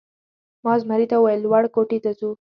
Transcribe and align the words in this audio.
ما 0.63 0.73
زمري 0.81 1.05
ته 1.11 1.15
وویل: 1.19 1.39
لوړ 1.45 1.63
کوټې 1.75 1.99
ته 2.03 2.11
ځو؟ 2.19 2.29